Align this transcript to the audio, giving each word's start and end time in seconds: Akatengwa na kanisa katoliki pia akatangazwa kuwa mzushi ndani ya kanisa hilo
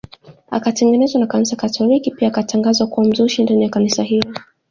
Akatengwa 0.51 1.19
na 1.19 1.27
kanisa 1.27 1.55
katoliki 1.55 2.11
pia 2.11 2.27
akatangazwa 2.27 2.87
kuwa 2.87 3.05
mzushi 3.05 3.43
ndani 3.43 3.63
ya 3.63 3.69
kanisa 3.69 4.03
hilo 4.03 4.31